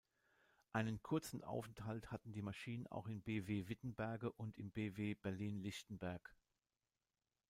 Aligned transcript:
Einen 0.73 1.03
kurzen 1.03 1.43
Aufenthalt 1.43 2.09
hatten 2.09 2.33
die 2.33 2.41
Maschinen 2.41 2.87
auch 2.87 3.05
im 3.07 3.21
Bw 3.21 3.67
Wittenberge 3.67 4.31
und 4.31 4.57
im 4.57 4.71
Bw 4.71 5.13
Berlin-Lichtenberg. 5.13 6.35